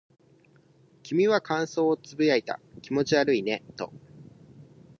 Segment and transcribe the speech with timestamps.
[1.03, 2.59] 君は感想を呟いた。
[2.81, 3.93] 気持ち悪いねと。